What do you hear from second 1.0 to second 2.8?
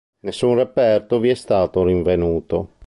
vi è stato rinvenuto.